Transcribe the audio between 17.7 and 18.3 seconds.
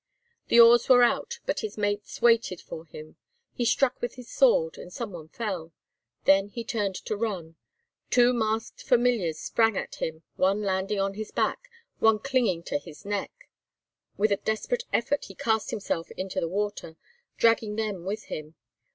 them with